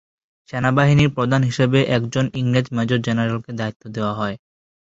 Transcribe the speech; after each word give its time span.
সেনাবাহিনীর 0.49 1.09
প্রধান 1.09 1.41
হিসেবে 1.43 1.79
একজন 1.97 2.25
ইংরেজ 2.33 2.67
মেজর 2.71 2.99
জেনারেলকে 3.01 3.51
দায়িত্ব 3.59 3.83
দেওয়া 3.95 4.13
হয়। 4.13 4.35